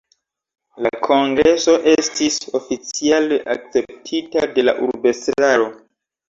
[0.85, 5.71] La kongreso estis oficiale akceptita de la urbestraro.